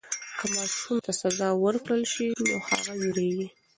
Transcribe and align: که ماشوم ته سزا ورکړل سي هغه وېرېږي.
که 0.37 0.45
ماشوم 0.55 0.97
ته 1.05 1.11
سزا 1.21 1.49
ورکړل 1.63 2.01
سي 2.13 2.25
هغه 2.69 2.91
وېرېږي. 2.99 3.47